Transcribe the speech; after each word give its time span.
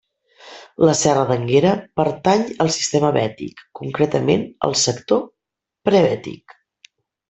La 0.87 0.95
serra 1.01 1.25
d'Énguera 1.31 1.73
pertany 2.01 2.47
al 2.67 2.73
sistema 2.79 3.13
Bètic, 3.19 3.63
concretament 3.83 4.45
al 4.71 4.77
sector 4.89 5.27
Prebètic. 5.89 6.63